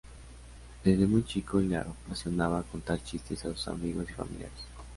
[0.83, 4.63] Desde muy chico le apasionaba contar chistes a sus amigos y familiares.